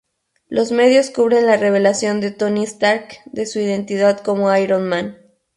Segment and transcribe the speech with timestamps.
[0.47, 5.19] Los medios cubren la revelación de Tony Stark de su identidad como Iron Man.